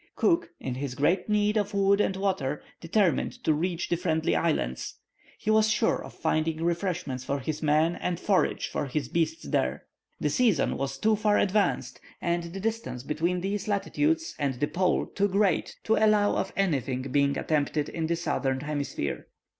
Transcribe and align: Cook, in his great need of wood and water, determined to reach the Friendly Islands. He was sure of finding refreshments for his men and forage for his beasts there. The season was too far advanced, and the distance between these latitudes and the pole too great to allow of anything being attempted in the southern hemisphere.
Cook, 0.15 0.49
in 0.59 0.73
his 0.73 0.95
great 0.95 1.29
need 1.29 1.57
of 1.57 1.75
wood 1.75 2.01
and 2.01 2.15
water, 2.17 2.63
determined 2.79 3.33
to 3.43 3.53
reach 3.53 3.87
the 3.87 3.95
Friendly 3.95 4.35
Islands. 4.35 4.95
He 5.37 5.51
was 5.51 5.69
sure 5.69 6.03
of 6.03 6.15
finding 6.15 6.63
refreshments 6.63 7.23
for 7.23 7.37
his 7.39 7.61
men 7.61 7.97
and 7.97 8.19
forage 8.19 8.67
for 8.67 8.87
his 8.87 9.09
beasts 9.09 9.47
there. 9.49 9.83
The 10.19 10.31
season 10.31 10.75
was 10.75 10.97
too 10.97 11.15
far 11.15 11.37
advanced, 11.37 12.01
and 12.19 12.45
the 12.45 12.59
distance 12.59 13.03
between 13.03 13.41
these 13.41 13.67
latitudes 13.67 14.33
and 14.39 14.55
the 14.55 14.67
pole 14.67 15.05
too 15.05 15.27
great 15.27 15.77
to 15.83 15.97
allow 16.03 16.35
of 16.35 16.51
anything 16.57 17.03
being 17.03 17.37
attempted 17.37 17.87
in 17.87 18.07
the 18.07 18.15
southern 18.15 18.61
hemisphere. 18.61 19.27